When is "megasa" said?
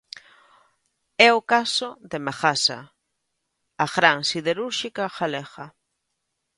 2.25-2.79